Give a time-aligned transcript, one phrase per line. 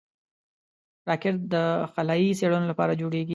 [1.09, 1.55] راکټ د
[1.93, 3.29] خلایي څېړنو لپاره جوړېږي